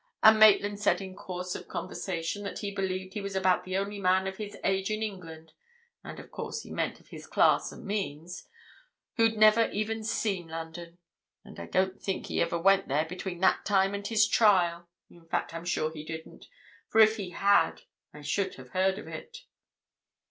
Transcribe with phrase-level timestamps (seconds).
[0.23, 3.99] And Maitland said in course of conversation, that he believed he was about the only
[3.99, 9.37] man of his age in England—and, of course, he meant of his class and means—who'd
[9.37, 10.97] never even seen London!
[11.45, 15.27] And I don't think he ever went there between that time and his trial: in
[15.27, 16.47] fact, I'm sure he didn't,
[16.87, 19.41] for if he had, I should have heard of it."